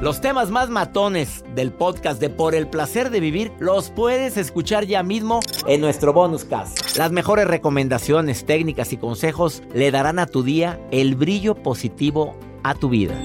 Los 0.00 0.20
temas 0.20 0.50
más 0.50 0.68
matones 0.68 1.42
del 1.54 1.72
podcast 1.72 2.20
de 2.20 2.28
Por 2.28 2.54
el 2.54 2.68
placer 2.68 3.08
de 3.08 3.20
vivir 3.20 3.52
los 3.58 3.90
puedes 3.90 4.36
escuchar 4.36 4.84
ya 4.84 5.02
mismo 5.02 5.40
en 5.66 5.80
nuestro 5.80 6.12
bonus 6.12 6.44
cast. 6.44 6.96
Las 6.98 7.12
mejores 7.12 7.46
recomendaciones, 7.46 8.44
técnicas 8.44 8.92
y 8.92 8.98
consejos 8.98 9.62
le 9.72 9.90
darán 9.90 10.18
a 10.18 10.26
tu 10.26 10.42
día 10.42 10.78
el 10.90 11.14
brillo 11.14 11.54
positivo 11.54 12.36
a 12.62 12.74
tu 12.74 12.90
vida. 12.90 13.18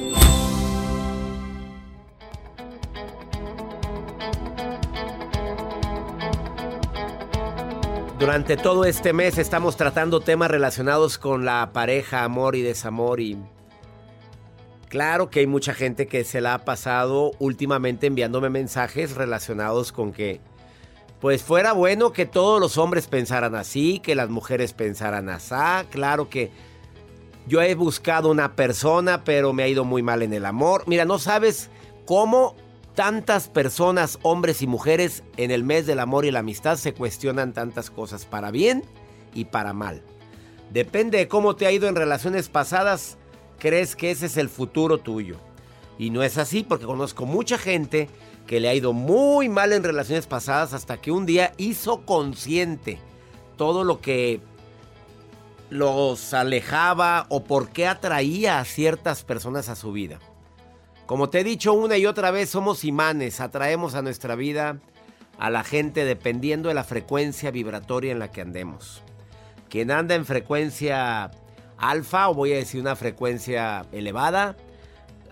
Durante 8.18 8.56
todo 8.56 8.86
este 8.86 9.14
mes 9.14 9.40
estamos 9.40 9.75
tratando 9.78 10.22
temas 10.22 10.52
relacionados 10.52 11.18
con 11.18 11.44
la 11.44 11.72
pareja, 11.73 12.23
amor 12.23 12.56
y 12.56 12.62
desamor 12.62 13.20
y 13.20 13.36
Claro 14.92 15.30
que 15.30 15.39
hay 15.39 15.47
mucha 15.47 15.73
gente 15.73 16.06
que 16.06 16.25
se 16.25 16.42
la 16.42 16.53
ha 16.53 16.66
pasado 16.66 17.31
últimamente 17.39 18.08
enviándome 18.08 18.50
mensajes 18.50 19.16
relacionados 19.16 19.94
con 19.94 20.11
que, 20.11 20.42
pues 21.22 21.44
fuera 21.44 21.72
bueno 21.72 22.11
que 22.11 22.25
todos 22.25 22.59
los 22.59 22.78
hombres 22.78 23.08
pensaran 23.08 23.56
así, 23.56 24.02
que 24.02 24.16
las 24.16 24.30
mujeres 24.30 24.73
pensaran 24.73 25.30
así. 25.30 25.56
Claro 25.92 26.28
que 26.28 26.52
yo 27.47 27.62
he 27.62 27.73
buscado 27.73 28.30
una 28.30 28.58
persona, 28.58 29.23
pero 29.23 29.53
me 29.53 29.64
ha 29.64 29.69
ido 29.69 29.86
muy 29.86 30.03
mal 30.03 30.23
en 30.23 30.34
el 30.34 30.45
amor. 30.45 30.84
Mira, 30.88 31.06
no 31.06 31.19
sabes 31.19 31.69
cómo 32.06 32.58
tantas 32.94 33.47
personas, 33.47 34.19
hombres 34.23 34.62
y 34.62 34.67
mujeres, 34.67 35.23
en 35.38 35.52
el 35.52 35.64
mes 35.64 35.88
del 35.88 36.02
amor 36.02 36.25
y 36.25 36.31
la 36.31 36.39
amistad 36.39 36.75
se 36.75 36.94
cuestionan 36.94 37.53
tantas 37.53 37.92
cosas, 37.92 38.25
para 38.25 38.52
bien 38.52 38.84
y 39.34 39.45
para 39.45 39.72
mal. 39.72 40.03
Depende 40.69 41.17
de 41.17 41.30
cómo 41.30 41.56
te 41.56 41.66
ha 41.66 41.72
ido 41.72 41.88
en 41.88 41.95
relaciones 41.95 42.50
pasadas 42.50 43.17
crees 43.62 43.95
que 43.95 44.09
ese 44.09 44.26
es 44.26 44.38
el 44.38 44.50
futuro 44.50 44.98
tuyo. 44.98 45.38
Y 46.00 46.09
no 46.09 46.23
es 46.23 46.40
así 46.40 46.64
porque 46.64 46.86
conozco 46.86 47.28
mucha 47.28 47.59
gente 47.59 48.09
que 48.48 48.59
le 48.59 48.68
ha 48.68 48.73
ido 48.73 48.92
muy 48.92 49.50
mal 49.50 49.72
en 49.72 49.84
relaciones 49.84 50.26
pasadas 50.26 50.73
hasta 50.73 51.00
que 51.00 51.12
un 51.12 51.28
día 51.28 51.53
hizo 51.58 52.03
consciente 52.03 53.00
todo 53.58 53.84
lo 53.84 54.02
que 54.02 54.41
los 55.69 56.34
alejaba 56.34 57.28
o 57.30 57.44
por 57.44 57.69
qué 57.69 57.86
atraía 57.86 58.59
a 58.59 58.66
ciertas 58.66 59.24
personas 59.24 59.69
a 59.69 59.75
su 59.75 59.91
vida. 59.91 60.18
Como 61.06 61.30
te 61.30 61.41
he 61.41 61.44
dicho 61.44 61.72
una 61.74 61.97
y 61.97 62.07
otra 62.07 62.31
vez, 62.31 62.50
somos 62.50 62.84
imanes, 62.84 63.40
atraemos 63.41 63.94
a 63.94 64.02
nuestra 64.02 64.34
vida 64.34 64.80
a 65.38 65.52
la 65.52 65.63
gente 65.63 66.03
dependiendo 66.03 66.69
de 66.69 66.75
la 66.75 66.84
frecuencia 66.84 67.52
vibratoria 67.52 68.12
en 68.12 68.19
la 68.19 68.31
que 68.31 68.41
andemos. 68.41 69.03
Quien 69.69 69.91
anda 69.91 70.16
en 70.16 70.25
frecuencia 70.25 71.30
alfa 71.81 72.30
o 72.30 72.36
voy 72.36 72.53
a 72.53 72.58
decir 72.58 72.80
una 72.80 72.96
frecuencia 72.96 73.86
elevada. 73.92 74.56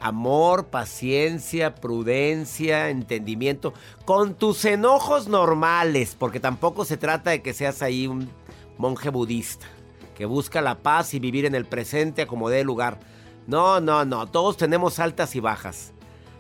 Amor, 0.01 0.67
paciencia, 0.67 1.75
prudencia, 1.75 2.89
entendimiento, 2.89 3.73
con 4.05 4.33
tus 4.33 4.63
enojos 4.65 5.27
normales, 5.27 6.15
porque 6.17 6.39
tampoco 6.39 6.85
se 6.85 6.97
trata 6.97 7.31
de 7.31 7.41
que 7.41 7.53
seas 7.53 7.81
ahí 7.81 8.07
un 8.07 8.29
monje 8.77 9.09
budista, 9.09 9.67
que 10.15 10.25
busca 10.25 10.61
la 10.61 10.79
paz 10.79 11.13
y 11.13 11.19
vivir 11.19 11.45
en 11.45 11.53
el 11.53 11.65
presente 11.65 12.27
como 12.27 12.49
dé 12.49 12.63
lugar. 12.63 12.97
No, 13.45 13.81
no, 13.81 14.05
no, 14.05 14.27
todos 14.27 14.55
tenemos 14.57 14.99
altas 14.99 15.35
y 15.35 15.41
bajas. 15.41 15.93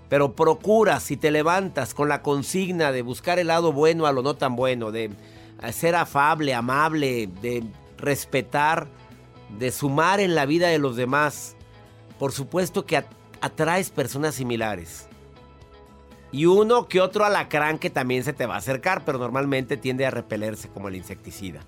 Pero 0.07 0.35
procura, 0.35 0.99
si 1.01 1.17
te 1.17 1.29
levantas 1.29 1.93
con 1.93 2.07
la 2.07 2.21
consigna 2.21 2.91
de 2.91 3.01
buscar 3.01 3.39
el 3.39 3.47
lado 3.47 3.73
bueno 3.73 4.05
a 4.05 4.11
lo 4.13 4.23
no 4.23 4.35
tan 4.35 4.55
bueno, 4.55 4.91
de 4.91 5.11
ser 5.71 5.95
afable, 5.95 6.53
amable, 6.53 7.27
de 7.41 7.63
respetar 7.97 8.87
de 9.57 9.71
sumar 9.71 10.19
en 10.19 10.35
la 10.35 10.45
vida 10.45 10.67
de 10.67 10.79
los 10.79 10.95
demás, 10.95 11.55
por 12.17 12.31
supuesto 12.31 12.85
que 12.85 13.03
atraes 13.41 13.89
personas 13.89 14.35
similares. 14.35 15.07
Y 16.31 16.45
uno 16.45 16.87
que 16.87 17.01
otro 17.01 17.25
alacrán 17.25 17.79
que 17.79 17.89
también 17.89 18.23
se 18.23 18.33
te 18.33 18.45
va 18.45 18.55
a 18.55 18.59
acercar, 18.59 19.03
pero 19.03 19.17
normalmente 19.17 19.77
tiende 19.77 20.05
a 20.05 20.11
repelerse 20.11 20.69
como 20.69 20.87
el 20.87 20.95
insecticida. 20.95 21.61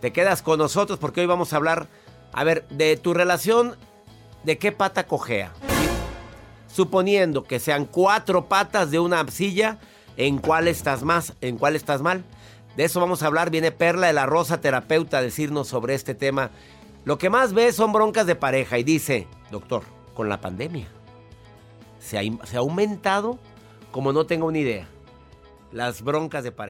Te 0.00 0.12
quedas 0.12 0.40
con 0.40 0.58
nosotros 0.58 0.98
porque 0.98 1.20
hoy 1.20 1.26
vamos 1.26 1.52
a 1.52 1.56
hablar, 1.56 1.86
a 2.32 2.44
ver, 2.44 2.66
de 2.68 2.96
tu 2.96 3.12
relación, 3.12 3.76
de 4.44 4.56
qué 4.56 4.72
pata 4.72 5.06
cojea. 5.06 5.52
Suponiendo 6.72 7.44
que 7.44 7.58
sean 7.58 7.84
cuatro 7.84 8.48
patas 8.48 8.90
de 8.90 9.00
una 9.00 9.26
silla, 9.28 9.78
¿en 10.16 10.38
cuál 10.38 10.68
estás 10.68 11.02
más? 11.02 11.34
¿En 11.42 11.58
cuál 11.58 11.76
estás 11.76 12.00
mal? 12.00 12.24
De 12.76 12.84
eso 12.84 13.00
vamos 13.00 13.22
a 13.22 13.26
hablar. 13.26 13.50
Viene 13.50 13.72
Perla 13.72 14.06
de 14.06 14.12
la 14.14 14.24
Rosa, 14.24 14.62
terapeuta, 14.62 15.18
a 15.18 15.22
decirnos 15.22 15.68
sobre 15.68 15.94
este 15.94 16.14
tema 16.14 16.50
lo 17.04 17.18
que 17.18 17.30
más 17.30 17.52
ve 17.52 17.72
son 17.72 17.92
broncas 17.92 18.26
de 18.26 18.36
pareja 18.36 18.78
y 18.78 18.84
dice, 18.84 19.26
doctor, 19.50 19.82
con 20.14 20.28
la 20.28 20.40
pandemia 20.40 20.88
se 21.98 22.18
ha, 22.18 22.58
aumentado 22.58 23.38
como 23.92 24.12
no 24.12 24.26
tengo 24.26 24.50
ni 24.50 24.60
idea 24.60 24.88
las 25.72 26.02
broncas 26.02 26.42
de 26.44 26.52
pareja. 26.52 26.69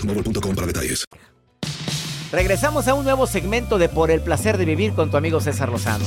boostmobile.com 0.05 0.55
para 0.55 0.67
detalles. 0.67 1.05
Regresamos 2.31 2.87
a 2.87 2.93
un 2.93 3.03
nuevo 3.03 3.27
segmento 3.27 3.77
de 3.77 3.89
Por 3.89 4.09
el 4.09 4.21
placer 4.21 4.57
de 4.57 4.65
vivir 4.65 4.93
con 4.93 5.11
tu 5.11 5.17
amigo 5.17 5.41
César 5.41 5.69
Lozano. 5.69 6.05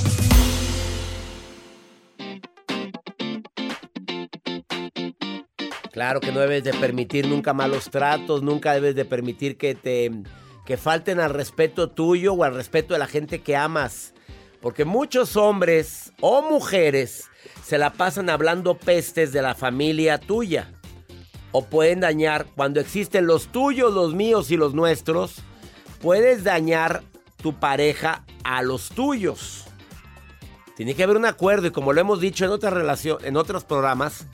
Claro 5.93 6.21
que 6.21 6.33
no 6.33 6.41
debes 6.41 6.65
de 6.65 6.73
permitir 6.73 7.29
nunca 7.29 7.53
malos 7.53 7.89
tratos, 7.91 8.43
nunca 8.43 8.73
debes 8.73 8.97
de 8.97 9.05
permitir 9.05 9.57
que 9.57 9.75
te 9.75 10.11
que 10.67 10.77
falten 10.77 11.21
al 11.21 11.31
respeto 11.31 11.91
tuyo 11.91 12.33
o 12.33 12.43
al 12.43 12.55
respeto 12.55 12.95
de 12.95 12.99
la 12.99 13.07
gente 13.07 13.43
que 13.43 13.55
amas. 13.55 14.15
Porque 14.61 14.87
muchos 14.87 15.37
hombres 15.37 16.13
o 16.21 16.41
mujeres 16.41 17.29
se 17.63 17.77
la 17.77 17.93
pasan 17.93 18.31
hablando 18.31 18.79
pestes 18.79 19.31
de 19.31 19.43
la 19.43 19.55
familia 19.55 20.19
tuya. 20.19 20.74
O 21.57 21.65
pueden 21.67 22.01
dañar, 22.01 22.47
cuando 22.57 22.81
existen 22.81 23.29
los 23.29 23.47
tuyos, 23.47 23.95
los 23.95 24.13
míos 24.13 24.51
y 24.51 24.57
los 24.57 24.75
nuestros, 24.75 25.37
puedes 26.01 26.43
dañar 26.43 27.05
tu 27.41 27.61
pareja 27.61 28.25
a 28.43 28.61
los 28.63 28.89
tuyos. 28.89 29.63
Tiene 30.77 30.97
que 30.97 31.05
haber 31.05 31.17
un 31.17 31.27
acuerdo 31.27 31.69
y 31.69 31.71
como 31.71 31.93
lo 31.93 32.01
hemos 32.01 32.21
dicho 32.21 32.45
en 32.45 32.51
otras 32.51 32.73
relación, 32.73 33.19
en 33.25 33.37
otros 33.37 33.63
programas, 33.63 34.27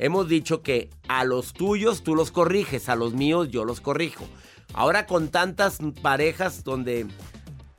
hemos 0.00 0.28
dicho 0.28 0.62
que 0.62 0.90
a 1.06 1.22
los 1.22 1.52
tuyos 1.52 2.02
tú 2.02 2.16
los 2.16 2.32
corriges, 2.32 2.88
a 2.88 2.96
los 2.96 3.14
míos 3.14 3.50
yo 3.52 3.64
los 3.64 3.80
corrijo. 3.80 4.24
Ahora 4.72 5.06
con 5.06 5.28
tantas 5.28 5.78
parejas 6.02 6.64
donde 6.64 7.06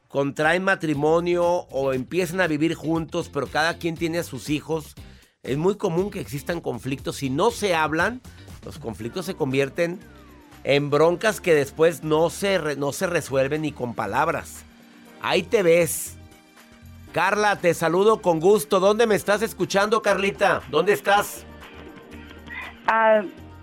contraen 0.07 0.63
matrimonio 0.63 1.43
o 1.43 1.91
empiezan 1.91 2.39
a 2.39 2.47
vivir 2.47 2.75
juntos, 2.75 3.29
pero 3.33 3.47
cada 3.47 3.77
quien 3.77 3.97
tiene 3.97 4.19
a 4.19 4.23
sus 4.23 4.49
hijos, 4.49 4.95
es 5.43 5.57
muy 5.57 5.75
común 5.75 6.11
que 6.11 6.21
existan 6.21 6.61
conflictos. 6.61 7.17
Si 7.17 7.29
no 7.29 7.51
se 7.51 7.75
hablan, 7.75 8.21
los 8.65 8.79
conflictos 8.79 9.25
se 9.25 9.35
convierten 9.35 9.99
en 10.63 10.89
broncas 10.89 11.39
que 11.39 11.53
después 11.53 12.03
no 12.03 12.29
se, 12.29 12.75
no 12.75 12.91
se 12.91 13.07
resuelven 13.07 13.61
ni 13.61 13.71
con 13.71 13.93
palabras. 13.93 14.65
Ahí 15.21 15.43
te 15.43 15.63
ves. 15.63 16.17
Carla, 17.13 17.55
te 17.57 17.73
saludo 17.73 18.21
con 18.21 18.39
gusto. 18.39 18.79
¿Dónde 18.79 19.07
me 19.07 19.15
estás 19.15 19.41
escuchando, 19.41 20.01
Carlita? 20.01 20.61
¿Dónde 20.69 20.93
estás? 20.93 21.45
Ah, 22.87 23.21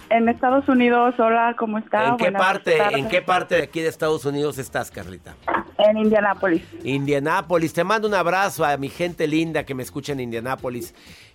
en 0.09 0.29
Estados 0.29 0.69
Unidos, 0.69 1.15
hola, 1.19 1.55
¿cómo 1.59 1.79
está? 1.79 2.09
¿En 2.09 2.17
qué 2.17 2.33
parte? 2.33 2.79
¿En 2.97 3.09
qué 3.09 3.23
parte 3.23 3.57
de 3.57 3.63
aquí 3.65 3.81
de 3.81 3.89
Estados 3.89 4.25
Unidos 4.25 4.59
estás, 4.59 4.91
Carlita? 4.91 5.35
En 5.79 5.97
Indianápolis. 5.97 6.63
Indianápolis. 6.85 7.73
Te 7.73 7.83
mando 7.83 8.09
un 8.09 8.15
abrazo 8.15 8.65
a 8.65 8.77
mi 8.77 8.89
gente 8.89 9.27
linda 9.27 9.65
que 9.65 9.75
me 9.75 9.83
escucha 9.83 10.13
en 10.13 10.21
Indianápolis. 10.21 10.95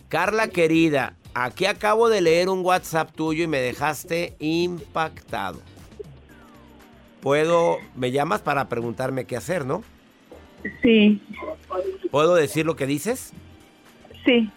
Carla 0.10 0.48
querida, 0.48 1.14
aquí 1.44 1.66
acabo 1.66 2.10
de 2.10 2.22
leer 2.22 2.50
un 2.50 2.66
WhatsApp 2.66 3.12
tuyo 3.12 3.44
y 3.44 3.48
me 3.48 3.60
dejaste 3.60 4.36
impactado. 4.40 5.60
Puedo, 7.22 7.78
me 7.96 8.12
llamas 8.12 8.42
para 8.42 8.70
preguntarme 8.70 9.26
qué 9.26 9.38
hacer, 9.38 9.66
¿no? 9.66 9.84
Sí. 10.82 11.22
¿Puedo 12.12 12.36
decir 12.36 12.66
lo 12.66 12.76
que 12.76 12.86
dices? 12.86 13.34
Sí. 14.26 14.50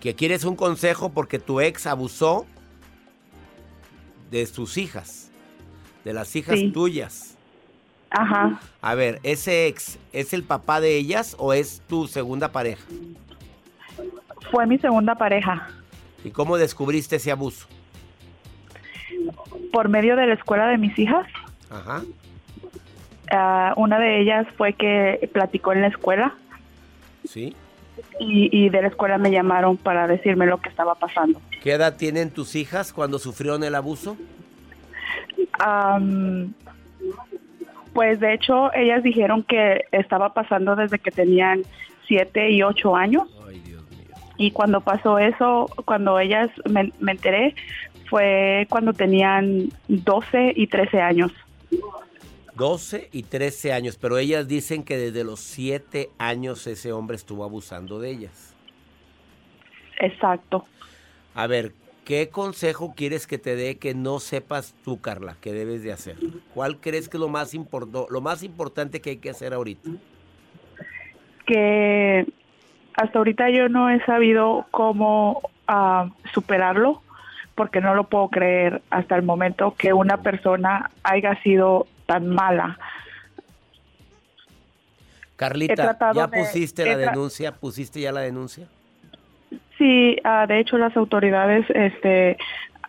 Que 0.00 0.14
quieres 0.14 0.44
un 0.44 0.56
consejo 0.56 1.10
porque 1.10 1.38
tu 1.38 1.60
ex 1.60 1.86
abusó 1.86 2.46
de 4.30 4.46
sus 4.46 4.76
hijas, 4.76 5.30
de 6.04 6.12
las 6.12 6.34
hijas 6.36 6.58
tuyas. 6.72 7.36
Ajá. 8.10 8.60
A 8.80 8.94
ver, 8.94 9.20
¿ese 9.22 9.66
ex 9.66 9.98
es 10.12 10.32
el 10.32 10.42
papá 10.42 10.80
de 10.80 10.96
ellas 10.96 11.36
o 11.38 11.52
es 11.52 11.82
tu 11.88 12.06
segunda 12.06 12.50
pareja? 12.50 12.84
Fue 14.50 14.66
mi 14.66 14.78
segunda 14.78 15.14
pareja. 15.14 15.68
¿Y 16.24 16.30
cómo 16.30 16.56
descubriste 16.56 17.16
ese 17.16 17.30
abuso? 17.30 17.66
Por 19.72 19.88
medio 19.88 20.16
de 20.16 20.26
la 20.26 20.34
escuela 20.34 20.66
de 20.68 20.78
mis 20.78 20.98
hijas. 20.98 21.26
Ajá. 21.70 22.02
Ah, 23.30 23.74
una 23.76 23.98
de 23.98 24.20
ellas 24.20 24.46
fue 24.56 24.72
que 24.72 25.30
platicó 25.32 25.72
en 25.72 25.82
la 25.82 25.88
escuela. 25.88 26.34
Sí. 27.24 27.54
Y, 28.18 28.68
de 28.68 28.82
la 28.82 28.88
escuela 28.88 29.16
me 29.16 29.30
llamaron 29.30 29.78
para 29.78 30.06
decirme 30.06 30.46
lo 30.46 30.60
que 30.60 30.68
estaba 30.68 30.94
pasando. 30.94 31.40
¿Qué 31.62 31.72
edad 31.72 31.96
tienen 31.96 32.30
tus 32.30 32.54
hijas 32.54 32.92
cuando 32.92 33.18
sufrieron 33.18 33.64
el 33.64 33.74
abuso? 33.74 34.16
pues 37.92 38.20
de 38.20 38.32
hecho 38.32 38.72
ellas 38.72 39.02
dijeron 39.02 39.42
que 39.42 39.84
estaba 39.92 40.32
pasando 40.32 40.74
desde 40.76 40.98
que 40.98 41.10
tenían 41.10 41.62
siete 42.06 42.50
y 42.50 42.62
ocho 42.62 42.96
años. 42.96 43.24
Ay. 43.46 43.69
Y 44.40 44.52
cuando 44.52 44.80
pasó 44.80 45.18
eso, 45.18 45.68
cuando 45.84 46.18
ellas 46.18 46.48
me, 46.64 46.94
me 46.98 47.12
enteré, 47.12 47.54
fue 48.08 48.66
cuando 48.70 48.94
tenían 48.94 49.68
12 49.88 50.54
y 50.56 50.66
13 50.66 50.98
años. 50.98 51.30
12 52.54 53.10
y 53.12 53.24
13 53.24 53.74
años, 53.74 53.98
pero 54.00 54.16
ellas 54.16 54.48
dicen 54.48 54.82
que 54.82 54.96
desde 54.96 55.24
los 55.24 55.40
7 55.40 56.08
años 56.16 56.66
ese 56.66 56.90
hombre 56.90 57.16
estuvo 57.16 57.44
abusando 57.44 58.00
de 58.00 58.12
ellas. 58.12 58.54
Exacto. 59.98 60.64
A 61.34 61.46
ver, 61.46 61.74
¿qué 62.06 62.30
consejo 62.30 62.94
quieres 62.96 63.26
que 63.26 63.36
te 63.36 63.56
dé 63.56 63.76
que 63.76 63.92
no 63.92 64.20
sepas 64.20 64.74
tú, 64.82 65.02
Carla, 65.02 65.36
que 65.42 65.52
debes 65.52 65.82
de 65.82 65.92
hacer? 65.92 66.16
¿Cuál 66.54 66.80
crees 66.80 67.10
que 67.10 67.18
es 67.18 67.20
lo 67.20 67.28
más, 67.28 67.52
lo 67.52 68.20
más 68.22 68.42
importante 68.42 69.02
que 69.02 69.10
hay 69.10 69.16
que 69.18 69.28
hacer 69.28 69.52
ahorita? 69.52 69.90
Que 71.44 72.24
hasta 72.94 73.18
ahorita 73.18 73.50
yo 73.50 73.68
no 73.68 73.90
he 73.90 74.04
sabido 74.04 74.66
cómo 74.70 75.42
ah, 75.66 76.08
superarlo 76.32 77.02
porque 77.54 77.80
no 77.80 77.94
lo 77.94 78.04
puedo 78.04 78.28
creer 78.28 78.82
hasta 78.90 79.16
el 79.16 79.22
momento 79.22 79.74
que 79.76 79.92
una 79.92 80.18
persona 80.18 80.90
haya 81.02 81.34
sido 81.42 81.86
tan 82.06 82.28
mala. 82.28 82.78
Carlita, 85.36 85.96
¿ya 86.14 86.28
pusiste 86.28 86.84
la 86.84 86.96
denuncia? 86.96 87.52
¿Pusiste 87.52 88.00
ya 88.00 88.12
la 88.12 88.20
denuncia? 88.20 88.66
Sí, 89.78 90.16
ah, 90.24 90.46
de 90.46 90.60
hecho 90.60 90.76
las 90.76 90.96
autoridades 90.96 91.64
este, 91.70 92.36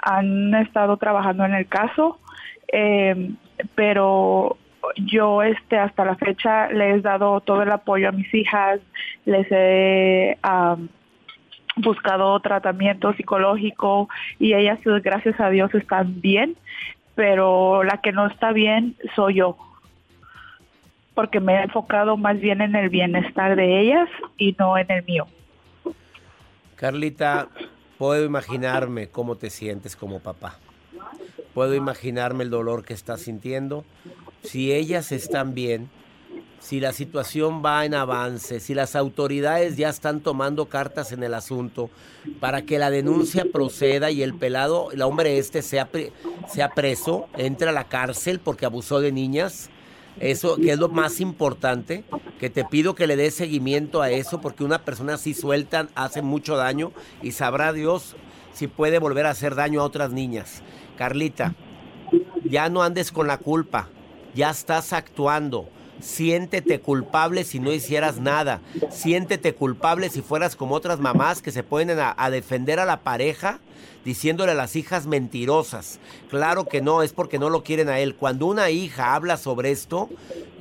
han 0.01 0.53
estado 0.55 0.97
trabajando 0.97 1.45
en 1.45 1.53
el 1.53 1.67
caso, 1.67 2.19
em, 2.67 3.37
pero 3.75 4.57
yo 4.97 5.43
este 5.43 5.77
hasta 5.77 6.05
la 6.05 6.15
fecha 6.15 6.69
les 6.69 6.97
he 6.97 7.01
dado 7.01 7.41
todo 7.41 7.63
el 7.63 7.71
apoyo 7.71 8.09
a 8.09 8.11
mis 8.11 8.33
hijas, 8.33 8.79
les 9.25 9.47
he 9.51 10.37
buscado 11.77 12.39
tratamiento 12.39 13.13
psicológico 13.13 14.09
y 14.39 14.53
ellas 14.53 14.79
gracias 15.03 15.39
a 15.39 15.49
Dios 15.49 15.73
están 15.73 16.19
bien 16.19 16.55
pero 17.15 17.83
la 17.83 18.01
que 18.01 18.11
no 18.11 18.27
está 18.27 18.51
bien 18.51 18.95
soy 19.15 19.35
yo, 19.35 19.57
porque 21.13 21.39
me 21.39 21.55
he 21.55 21.63
enfocado 21.63 22.17
más 22.17 22.39
bien 22.39 22.61
en 22.61 22.75
el 22.75 22.89
bienestar 22.89 23.55
de 23.55 23.81
ellas 23.81 24.09
y 24.37 24.55
no 24.57 24.77
en 24.77 24.89
el 24.89 25.03
mío. 25.03 25.27
Carlita, 26.75 27.47
puedo 27.97 28.25
imaginarme 28.25 29.09
cómo 29.09 29.35
te 29.35 29.49
sientes 29.49 29.95
como 29.95 30.19
papá. 30.19 30.57
Puedo 31.53 31.75
imaginarme 31.75 32.43
el 32.43 32.49
dolor 32.49 32.85
que 32.85 32.93
estás 32.93 33.21
sintiendo. 33.21 33.83
Si 34.43 34.71
ellas 34.71 35.11
están 35.11 35.53
bien, 35.53 35.89
si 36.61 36.79
la 36.79 36.93
situación 36.93 37.63
va 37.65 37.85
en 37.85 37.95
avance, 37.95 38.59
si 38.59 38.75
las 38.75 38.95
autoridades 38.95 39.77
ya 39.77 39.89
están 39.89 40.21
tomando 40.21 40.67
cartas 40.67 41.11
en 41.11 41.23
el 41.23 41.33
asunto 41.33 41.89
para 42.39 42.61
que 42.61 42.77
la 42.77 42.91
denuncia 42.91 43.45
proceda 43.51 44.11
y 44.11 44.21
el 44.21 44.35
pelado, 44.35 44.91
el 44.91 45.01
hombre 45.01 45.39
este 45.39 45.63
sea, 45.63 45.89
sea 46.47 46.69
preso, 46.69 47.27
entre 47.35 47.69
a 47.69 47.71
la 47.71 47.85
cárcel 47.85 48.39
porque 48.39 48.67
abusó 48.67 48.99
de 48.99 49.11
niñas, 49.11 49.69
eso 50.19 50.57
que 50.57 50.71
es 50.71 50.77
lo 50.77 50.89
más 50.89 51.19
importante, 51.19 52.03
que 52.39 52.51
te 52.51 52.63
pido 52.63 52.93
que 52.93 53.07
le 53.07 53.15
des 53.15 53.33
seguimiento 53.33 54.01
a 54.01 54.11
eso 54.11 54.39
porque 54.39 54.63
una 54.63 54.83
persona 54.85 55.15
así 55.15 55.33
suelta 55.33 55.87
hace 55.95 56.21
mucho 56.21 56.57
daño 56.57 56.91
y 57.23 57.31
sabrá 57.31 57.73
Dios 57.73 58.15
si 58.53 58.67
puede 58.67 58.99
volver 58.99 59.25
a 59.25 59.31
hacer 59.31 59.55
daño 59.55 59.81
a 59.81 59.85
otras 59.85 60.11
niñas. 60.11 60.61
Carlita, 60.95 61.55
ya 62.43 62.69
no 62.69 62.83
andes 62.83 63.11
con 63.11 63.25
la 63.25 63.37
culpa, 63.37 63.89
ya 64.33 64.49
estás 64.49 64.93
actuando 64.93 65.67
Siéntete 66.01 66.79
culpable 66.79 67.43
si 67.43 67.59
no 67.59 67.71
hicieras 67.71 68.19
nada. 68.19 68.61
Siéntete 68.89 69.53
culpable 69.53 70.09
si 70.09 70.21
fueras 70.21 70.55
como 70.55 70.75
otras 70.75 70.99
mamás 70.99 71.41
que 71.41 71.51
se 71.51 71.63
ponen 71.63 71.99
a, 71.99 72.29
defender 72.29 72.79
a 72.79 72.85
la 72.85 73.01
pareja 73.01 73.59
diciéndole 74.03 74.53
a 74.53 74.55
las 74.55 74.75
hijas 74.75 75.05
mentirosas. 75.05 75.99
Claro 76.29 76.65
que 76.65 76.81
no, 76.81 77.03
es 77.03 77.13
porque 77.13 77.37
no 77.37 77.49
lo 77.51 77.63
quieren 77.63 77.87
a 77.87 77.99
él. 77.99 78.15
Cuando 78.15 78.47
una 78.47 78.71
hija 78.71 79.13
habla 79.13 79.37
sobre 79.37 79.69
esto, 79.69 80.09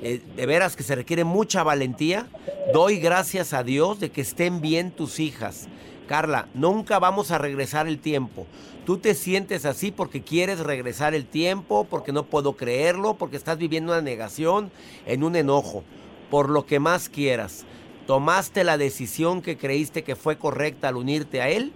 eh, 0.03 0.21
de 0.37 0.47
veras 0.47 0.77
que 0.77 0.83
se 0.83 0.95
requiere 0.95 1.25
mucha 1.25 1.62
valentía, 1.62 2.27
doy 2.75 2.99
gracias 2.99 3.55
a 3.55 3.62
Dios 3.62 3.99
de 3.99 4.11
que 4.11 4.21
estén 4.21 4.61
bien 4.61 4.91
tus 4.91 5.19
hijas. 5.21 5.69
Carla, 6.11 6.49
nunca 6.55 6.99
vamos 6.99 7.31
a 7.31 7.38
regresar 7.38 7.87
el 7.87 8.00
tiempo. 8.00 8.49
Tú 8.85 8.99
te 8.99 9.14
sientes 9.14 9.64
así 9.64 9.93
porque 9.93 10.23
quieres 10.23 10.59
regresar 10.59 11.14
el 11.14 11.25
tiempo, 11.25 11.87
porque 11.88 12.11
no 12.11 12.25
puedo 12.25 12.57
creerlo, 12.57 13.14
porque 13.14 13.37
estás 13.37 13.59
viviendo 13.59 13.93
una 13.93 14.02
negación, 14.02 14.73
en 15.07 15.23
un 15.23 15.37
enojo, 15.37 15.85
por 16.29 16.50
lo 16.50 16.67
que 16.67 16.81
más 16.81 17.09
quieras. 17.09 17.64
Tomaste 18.09 18.64
la 18.64 18.76
decisión 18.76 19.40
que 19.40 19.57
creíste 19.57 20.02
que 20.02 20.17
fue 20.17 20.37
correcta 20.37 20.88
al 20.88 20.97
unirte 20.97 21.43
a 21.43 21.49
él. 21.49 21.73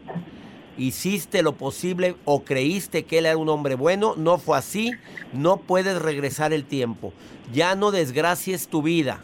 Hiciste 0.77 1.45
lo 1.45 1.53
posible 1.53 2.17
o 2.25 2.43
creíste 2.43 3.05
que 3.05 3.19
él 3.19 3.27
era 3.27 3.37
un 3.37 3.49
hombre 3.49 3.77
bueno. 3.77 4.15
No 4.17 4.39
fue 4.39 4.59
así. 4.59 4.91
No 5.33 5.59
puedes 5.59 6.03
regresar 6.03 6.53
el 6.53 6.65
tiempo. 6.65 7.13
Ya 7.53 7.77
no 7.77 7.93
desgracies 7.93 8.67
tu 8.67 8.83
vida 8.83 9.23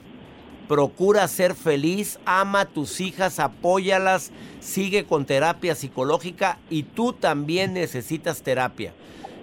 procura 0.70 1.26
ser 1.26 1.56
feliz, 1.56 2.20
ama 2.24 2.60
a 2.60 2.64
tus 2.64 3.00
hijas, 3.00 3.40
apóyalas, 3.40 4.30
sigue 4.60 5.04
con 5.04 5.26
terapia 5.26 5.74
psicológica 5.74 6.60
y 6.70 6.84
tú 6.84 7.12
también 7.12 7.74
necesitas 7.74 8.42
terapia. 8.42 8.94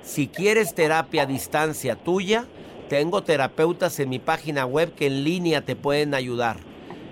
Si 0.03 0.29
quieres 0.29 0.73
terapia 0.73 1.23
a 1.23 1.25
distancia 1.25 1.97
tuya, 1.97 2.45
tengo 2.87 3.23
terapeutas 3.23 3.99
en 3.99 4.07
mi 4.07 4.19
página 4.19 4.65
web 4.65 4.95
que 4.95 5.07
en 5.07 5.25
línea 5.25 5.65
te 5.65 5.75
pueden 5.75 6.13
ayudar. 6.13 6.55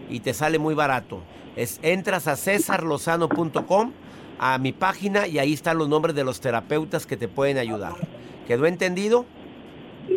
y 0.10 0.22
te 0.22 0.34
sale 0.34 0.60
muy 0.60 0.76
barato. 0.76 1.22
Es, 1.58 1.80
entras 1.82 2.28
a 2.30 2.38
cesarlozano.com, 2.38 3.92
a 4.40 4.58
mi 4.60 4.72
página 4.72 5.28
y 5.28 5.40
ahí 5.40 5.52
están 5.52 5.78
los 5.78 5.90
nombres 5.90 6.16
de 6.16 6.24
los 6.24 6.40
terapeutas 6.40 7.06
que 7.06 7.18
te 7.18 7.28
pueden 7.28 7.58
ayudar. 7.58 7.96
¿Quedó 8.48 8.66
entendido? 8.66 9.26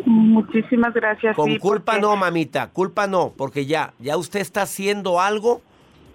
Muchísimas 0.05 0.93
gracias. 0.93 1.35
Con 1.35 1.49
sí, 1.49 1.57
culpa 1.59 1.93
porque- 1.93 2.01
no, 2.01 2.15
mamita, 2.15 2.69
culpa 2.71 3.07
no, 3.07 3.33
porque 3.35 3.65
ya, 3.65 3.93
ya 3.99 4.17
usted 4.17 4.39
está 4.39 4.63
haciendo 4.63 5.19
algo 5.19 5.61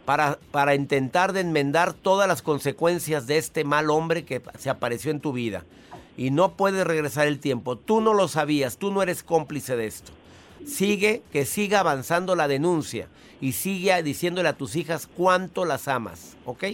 para, 0.05 0.39
para 0.51 0.75
intentar 0.75 1.33
de 1.33 1.41
enmendar 1.41 1.93
todas 1.93 2.29
las 2.29 2.43
consecuencias 2.43 3.27
de 3.27 3.39
este 3.39 3.65
mal 3.65 3.91
hombre 3.91 4.25
que 4.25 4.43
se 4.59 4.71
apareció 4.71 5.11
en 5.11 5.21
tu 5.21 5.33
vida. 5.33 5.65
Y 6.17 6.31
no 6.31 6.53
puedes 6.53 6.87
regresar 6.87 7.27
el 7.27 7.41
tiempo. 7.41 7.77
Tú 7.77 8.01
no 8.01 8.15
lo 8.15 8.29
sabías, 8.29 8.79
tú 8.79 8.93
no 8.93 9.03
eres 9.03 9.23
cómplice 9.23 9.77
de 9.77 9.87
esto. 9.87 10.13
Sigue, 10.65 11.23
que 11.33 11.45
siga 11.45 11.81
avanzando 11.81 12.37
la 12.37 12.49
denuncia 12.49 13.09
y 13.41 13.53
sigue 13.53 14.03
diciéndole 14.03 14.49
a 14.49 14.57
tus 14.57 14.77
hijas 14.77 15.07
cuánto 15.07 15.65
las 15.65 15.89
amas, 15.89 16.37
¿ok? 16.47 16.65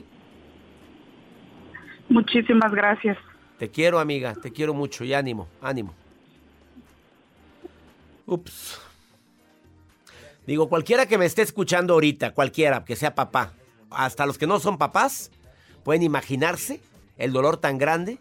Muchísimas 2.09 2.73
gracias. 2.73 3.16
Te 3.59 3.71
quiero, 3.71 3.99
amiga, 3.99 4.35
te 4.35 4.52
quiero 4.52 4.75
mucho 4.75 5.04
y 5.04 5.14
ánimo, 5.14 5.49
ánimo. 5.62 5.95
Ups. 8.30 8.78
Digo, 10.46 10.68
cualquiera 10.68 11.06
que 11.06 11.18
me 11.18 11.26
esté 11.26 11.42
escuchando 11.42 11.94
ahorita, 11.94 12.32
cualquiera 12.32 12.84
que 12.84 12.96
sea 12.96 13.14
papá, 13.14 13.52
hasta 13.90 14.25
los 14.25 14.38
que 14.38 14.46
no 14.46 14.60
son 14.60 14.78
papás, 14.78 15.30
pueden 15.82 16.02
imaginarse 16.02 16.80
el 17.18 17.32
dolor 17.32 17.56
tan 17.56 17.76
grande, 17.76 18.18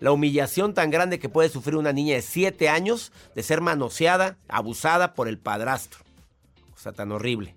la 0.00 0.12
humillación 0.12 0.74
tan 0.74 0.90
grande 0.90 1.18
que 1.18 1.28
puede 1.28 1.48
sufrir 1.48 1.76
una 1.76 1.92
niña 1.92 2.16
de 2.16 2.22
7 2.22 2.68
años 2.68 3.12
de 3.34 3.42
ser 3.42 3.60
manoseada, 3.60 4.36
abusada 4.48 5.14
por 5.14 5.28
el 5.28 5.38
padrastro. 5.38 6.00
O 6.74 6.78
sea, 6.78 6.92
tan 6.92 7.12
horrible. 7.12 7.54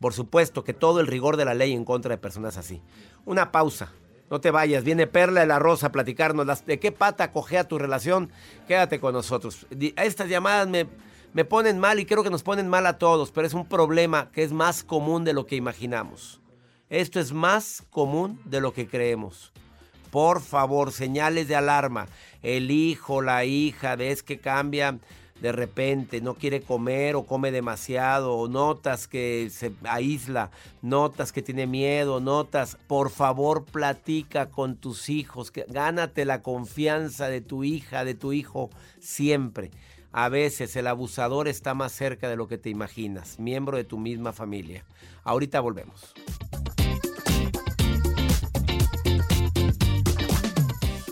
Por 0.00 0.12
supuesto 0.12 0.64
que 0.64 0.74
todo 0.74 1.00
el 1.00 1.06
rigor 1.06 1.36
de 1.36 1.46
la 1.46 1.54
ley 1.54 1.72
en 1.72 1.84
contra 1.84 2.10
de 2.10 2.18
personas 2.18 2.56
así. 2.56 2.80
Una 3.24 3.50
pausa. 3.50 3.92
No 4.30 4.40
te 4.40 4.50
vayas. 4.50 4.84
Viene 4.84 5.06
Perla 5.06 5.40
de 5.40 5.46
la 5.46 5.58
Rosa 5.58 5.88
a 5.88 5.92
platicarnos 5.92 6.66
de 6.66 6.78
qué 6.78 6.92
pata 6.92 7.30
cogea 7.30 7.68
tu 7.68 7.78
relación. 7.78 8.30
Quédate 8.66 9.00
con 9.00 9.12
nosotros. 9.12 9.66
Estas 9.96 10.28
llamadas 10.28 10.68
me, 10.68 10.86
me 11.32 11.44
ponen 11.44 11.78
mal 11.78 12.00
y 12.00 12.06
creo 12.06 12.22
que 12.24 12.30
nos 12.30 12.42
ponen 12.42 12.68
mal 12.68 12.86
a 12.86 12.98
todos, 12.98 13.30
pero 13.30 13.46
es 13.46 13.54
un 13.54 13.68
problema 13.68 14.30
que 14.32 14.42
es 14.42 14.52
más 14.52 14.82
común 14.82 15.24
de 15.24 15.32
lo 15.32 15.46
que 15.46 15.56
imaginamos. 15.56 16.40
Esto 16.88 17.20
es 17.20 17.32
más 17.32 17.82
común 17.90 18.40
de 18.44 18.60
lo 18.60 18.72
que 18.72 18.86
creemos. 18.88 19.52
Por 20.10 20.40
favor, 20.40 20.92
señales 20.92 21.48
de 21.48 21.56
alarma. 21.56 22.06
El 22.42 22.70
hijo, 22.70 23.22
la 23.22 23.44
hija, 23.44 23.96
ves 23.96 24.22
que 24.22 24.38
cambia 24.38 24.98
de 25.40 25.52
repente, 25.52 26.20
no 26.20 26.34
quiere 26.34 26.62
comer 26.62 27.16
o 27.16 27.24
come 27.24 27.50
demasiado, 27.50 28.34
o 28.34 28.48
notas 28.48 29.06
que 29.06 29.48
se 29.50 29.72
aísla, 29.84 30.50
notas 30.82 31.32
que 31.32 31.42
tiene 31.42 31.66
miedo, 31.66 32.20
notas, 32.20 32.78
por 32.86 33.10
favor 33.10 33.64
platica 33.64 34.50
con 34.50 34.76
tus 34.76 35.08
hijos, 35.08 35.50
que, 35.50 35.66
gánate 35.68 36.24
la 36.24 36.42
confianza 36.42 37.28
de 37.28 37.40
tu 37.40 37.64
hija, 37.64 38.04
de 38.04 38.14
tu 38.14 38.32
hijo, 38.32 38.70
siempre. 38.98 39.70
A 40.12 40.30
veces 40.30 40.74
el 40.76 40.86
abusador 40.86 41.46
está 41.48 41.74
más 41.74 41.92
cerca 41.92 42.28
de 42.28 42.36
lo 42.36 42.48
que 42.48 42.56
te 42.56 42.70
imaginas, 42.70 43.38
miembro 43.38 43.76
de 43.76 43.84
tu 43.84 43.98
misma 43.98 44.32
familia. 44.32 44.84
Ahorita 45.24 45.60
volvemos. 45.60 46.14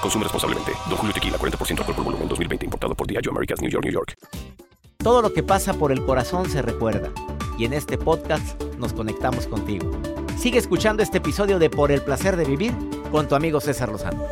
Consume 0.00 0.24
responsablemente. 0.24 0.72
Don 0.88 0.96
Julio 0.96 1.12
Tequila, 1.12 1.38
40% 1.38 1.78
alcohol 1.78 1.94
por 1.94 2.04
volumen, 2.04 2.28
2020. 2.28 2.64
Importado 2.64 2.94
por 2.94 3.06
Diageo 3.06 3.32
Americas, 3.32 3.60
New 3.60 3.70
York, 3.70 3.84
New 3.84 3.92
York. 3.92 4.14
Todo 4.98 5.22
lo 5.22 5.32
que 5.32 5.42
pasa 5.42 5.74
por 5.74 5.92
el 5.92 6.04
corazón 6.04 6.50
se 6.50 6.62
recuerda. 6.62 7.10
Y 7.56 7.64
en 7.64 7.72
este 7.72 7.98
podcast 7.98 8.60
nos 8.78 8.92
conectamos 8.92 9.46
contigo. 9.46 9.90
Sigue 10.36 10.58
escuchando 10.58 11.02
este 11.02 11.18
episodio 11.18 11.58
de 11.58 11.70
Por 11.70 11.90
el 11.90 12.02
placer 12.02 12.36
de 12.36 12.44
vivir 12.44 12.72
con 13.10 13.26
tu 13.26 13.34
amigo 13.34 13.60
César 13.60 13.88
Lozano. 13.90 14.24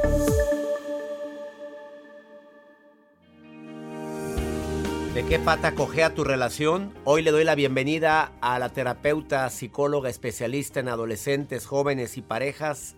¿De 5.15 5.25
qué 5.25 5.39
pata 5.39 5.75
cojea 5.75 6.15
tu 6.15 6.25
relación? 6.25 6.93
Hoy 7.05 7.23
le 7.23 7.31
doy 7.31 7.43
la 7.43 7.55
bienvenida 7.55 8.33
a 8.43 8.59
la 8.59 8.69
terapeuta, 8.69 9.49
psicóloga 9.49 10.11
especialista 10.11 10.79
en 10.79 10.89
adolescentes, 10.89 11.65
jóvenes 11.65 12.19
y 12.19 12.23
parejas, 12.23 12.97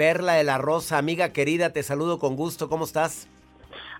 Perla 0.00 0.32
de 0.32 0.44
la 0.44 0.56
Rosa. 0.56 0.96
Amiga 0.96 1.30
querida, 1.34 1.74
te 1.74 1.82
saludo 1.82 2.18
con 2.18 2.34
gusto. 2.34 2.70
¿Cómo 2.70 2.86
estás? 2.86 3.28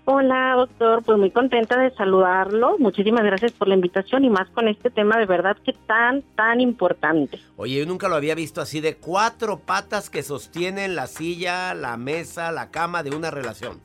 Hola, 0.05 0.55
doctor. 0.57 1.03
Pues 1.03 1.19
muy 1.19 1.29
contenta 1.29 1.79
de 1.79 1.91
saludarlo. 1.91 2.79
Muchísimas 2.79 3.23
gracias 3.23 3.51
por 3.51 3.67
la 3.67 3.75
invitación 3.75 4.25
y 4.25 4.29
más 4.31 4.49
con 4.49 4.67
este 4.67 4.89
tema 4.89 5.19
de 5.19 5.27
verdad 5.27 5.55
que 5.63 5.73
tan, 5.73 6.23
tan 6.35 6.59
importante. 6.59 7.37
Oye, 7.55 7.77
yo 7.77 7.85
nunca 7.85 8.09
lo 8.09 8.15
había 8.15 8.33
visto 8.33 8.61
así 8.61 8.81
de 8.81 8.95
cuatro 8.95 9.59
patas 9.59 10.09
que 10.09 10.23
sostienen 10.23 10.95
la 10.95 11.05
silla, 11.05 11.75
la 11.75 11.97
mesa, 11.97 12.51
la 12.51 12.71
cama 12.71 13.03
de 13.03 13.15
una 13.15 13.29
relación. 13.29 13.79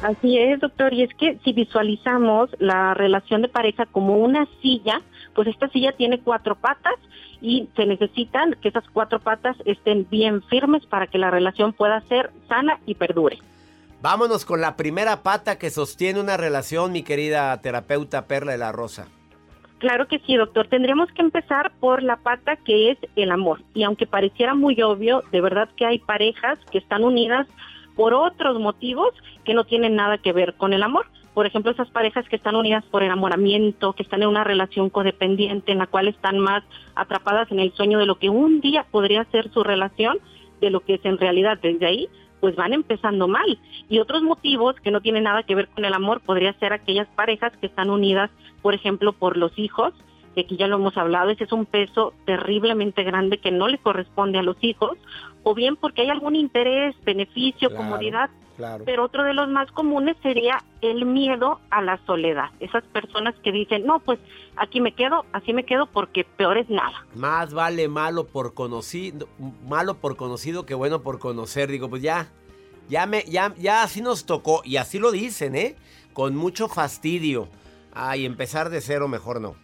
Así 0.00 0.38
es, 0.38 0.58
doctor. 0.58 0.94
Y 0.94 1.02
es 1.02 1.10
que 1.18 1.38
si 1.44 1.52
visualizamos 1.52 2.48
la 2.60 2.94
relación 2.94 3.42
de 3.42 3.48
pareja 3.48 3.84
como 3.84 4.16
una 4.16 4.48
silla, 4.62 5.02
pues 5.34 5.48
esta 5.48 5.68
silla 5.68 5.92
tiene 5.92 6.20
cuatro 6.20 6.54
patas 6.54 6.94
y 7.40 7.68
se 7.76 7.86
necesitan 7.86 8.56
que 8.60 8.68
esas 8.68 8.84
cuatro 8.92 9.20
patas 9.20 9.56
estén 9.64 10.06
bien 10.10 10.42
firmes 10.42 10.84
para 10.86 11.06
que 11.06 11.18
la 11.18 11.30
relación 11.30 11.72
pueda 11.72 12.00
ser 12.02 12.30
sana 12.48 12.78
y 12.86 12.94
perdure. 12.94 13.38
Vámonos 14.02 14.44
con 14.44 14.60
la 14.60 14.76
primera 14.76 15.22
pata 15.22 15.58
que 15.58 15.70
sostiene 15.70 16.20
una 16.20 16.36
relación, 16.36 16.92
mi 16.92 17.02
querida 17.02 17.60
terapeuta 17.60 18.26
Perla 18.26 18.52
de 18.52 18.58
la 18.58 18.72
Rosa. 18.72 19.08
Claro 19.78 20.06
que 20.08 20.18
sí, 20.20 20.36
doctor. 20.36 20.68
Tendríamos 20.68 21.10
que 21.12 21.22
empezar 21.22 21.72
por 21.80 22.02
la 22.02 22.16
pata 22.16 22.56
que 22.56 22.90
es 22.90 22.98
el 23.16 23.30
amor. 23.30 23.62
Y 23.72 23.82
aunque 23.82 24.06
pareciera 24.06 24.54
muy 24.54 24.80
obvio, 24.82 25.22
de 25.32 25.40
verdad 25.40 25.68
que 25.76 25.86
hay 25.86 25.98
parejas 25.98 26.58
que 26.70 26.78
están 26.78 27.02
unidas 27.02 27.46
por 27.96 28.14
otros 28.14 28.58
motivos 28.60 29.12
que 29.44 29.54
no 29.54 29.64
tienen 29.64 29.96
nada 29.96 30.18
que 30.18 30.32
ver 30.32 30.54
con 30.54 30.72
el 30.72 30.82
amor. 30.82 31.06
Por 31.34 31.46
ejemplo, 31.46 31.70
esas 31.70 31.90
parejas 31.90 32.28
que 32.28 32.36
están 32.36 32.56
unidas 32.56 32.84
por 32.86 33.02
enamoramiento, 33.02 33.92
que 33.92 34.02
están 34.02 34.22
en 34.22 34.28
una 34.28 34.44
relación 34.44 34.90
codependiente, 34.90 35.72
en 35.72 35.78
la 35.78 35.86
cual 35.86 36.08
están 36.08 36.38
más 36.38 36.64
atrapadas 36.94 37.50
en 37.52 37.60
el 37.60 37.72
sueño 37.72 37.98
de 37.98 38.06
lo 38.06 38.18
que 38.18 38.30
un 38.30 38.60
día 38.60 38.86
podría 38.90 39.24
ser 39.26 39.50
su 39.52 39.62
relación, 39.62 40.18
de 40.60 40.70
lo 40.70 40.80
que 40.80 40.94
es 40.94 41.04
en 41.04 41.18
realidad. 41.18 41.58
Desde 41.62 41.86
ahí, 41.86 42.08
pues 42.40 42.56
van 42.56 42.72
empezando 42.72 43.28
mal. 43.28 43.58
Y 43.88 43.98
otros 44.00 44.22
motivos 44.22 44.74
que 44.82 44.90
no 44.90 45.00
tienen 45.00 45.24
nada 45.24 45.44
que 45.44 45.54
ver 45.54 45.68
con 45.68 45.84
el 45.84 45.94
amor 45.94 46.20
podría 46.20 46.52
ser 46.54 46.72
aquellas 46.72 47.06
parejas 47.08 47.52
que 47.58 47.66
están 47.66 47.90
unidas, 47.90 48.30
por 48.62 48.74
ejemplo, 48.74 49.12
por 49.12 49.36
los 49.36 49.56
hijos, 49.58 49.94
que 50.34 50.42
aquí 50.42 50.56
ya 50.56 50.68
lo 50.68 50.76
hemos 50.76 50.96
hablado, 50.96 51.30
ese 51.30 51.44
es 51.44 51.52
un 51.52 51.66
peso 51.66 52.14
terriblemente 52.24 53.02
grande 53.02 53.38
que 53.38 53.50
no 53.50 53.68
le 53.68 53.78
corresponde 53.78 54.38
a 54.38 54.42
los 54.42 54.56
hijos, 54.62 54.96
o 55.42 55.54
bien 55.54 55.76
porque 55.76 56.02
hay 56.02 56.10
algún 56.10 56.36
interés, 56.36 56.94
beneficio, 57.04 57.68
Claro, 57.68 57.84
comodidad, 57.84 58.30
Claro. 58.60 58.84
pero 58.84 59.04
otro 59.04 59.24
de 59.24 59.32
los 59.32 59.48
más 59.48 59.72
comunes 59.72 60.16
sería 60.22 60.62
el 60.82 61.06
miedo 61.06 61.60
a 61.70 61.80
la 61.80 61.98
soledad. 62.04 62.50
Esas 62.60 62.84
personas 62.84 63.34
que 63.42 63.52
dicen, 63.52 63.86
no, 63.86 64.00
pues 64.00 64.18
aquí 64.56 64.82
me 64.82 64.92
quedo, 64.92 65.24
así 65.32 65.54
me 65.54 65.64
quedo 65.64 65.86
porque 65.86 66.24
peor 66.24 66.58
es 66.58 66.68
nada. 66.68 67.06
Más 67.14 67.54
vale 67.54 67.88
malo 67.88 68.26
por 68.26 68.52
conocido, 68.52 69.28
malo 69.66 69.94
por 69.94 70.16
conocido 70.16 70.66
que 70.66 70.74
bueno 70.74 71.00
por 71.00 71.18
conocer. 71.18 71.70
Digo, 71.70 71.88
pues 71.88 72.02
ya, 72.02 72.28
ya 72.90 73.06
me, 73.06 73.22
ya, 73.22 73.54
ya 73.56 73.82
así 73.82 74.02
nos 74.02 74.26
tocó. 74.26 74.60
Y 74.62 74.76
así 74.76 74.98
lo 74.98 75.10
dicen, 75.10 75.56
¿eh? 75.56 75.76
Con 76.12 76.36
mucho 76.36 76.68
fastidio. 76.68 77.48
Ay, 77.94 78.26
empezar 78.26 78.68
de 78.68 78.82
cero 78.82 79.08
mejor 79.08 79.40
no. 79.40 79.56